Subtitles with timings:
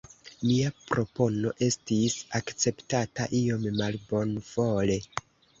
[0.43, 4.99] Mia propono estis akceptata iom malbonvole.